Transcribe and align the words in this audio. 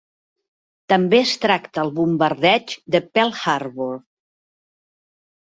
També 0.93 1.19
es 1.25 1.33
tracta 1.43 1.83
el 1.87 1.91
bombardeig 1.99 2.75
de 2.97 3.03
Pearl 3.19 3.37
Harbor. 3.53 3.95